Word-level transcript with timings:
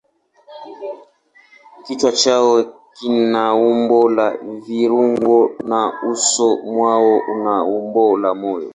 Kichwa 1.83 2.11
chao 2.21 2.51
kina 2.97 3.41
umbo 3.69 3.99
la 4.17 4.27
mviringo 4.49 5.37
na 5.69 5.79
uso 6.11 6.47
mwao 6.71 7.13
una 7.33 7.55
umbo 7.75 8.03
la 8.21 8.29
moyo. 8.41 8.69